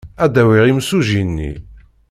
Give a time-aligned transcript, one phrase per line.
[0.23, 1.51] Ad d-awiɣ imsujji-nni.